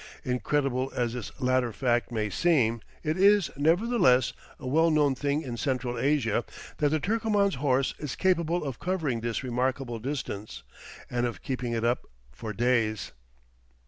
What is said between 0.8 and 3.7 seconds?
as this latter fact may seem, it is,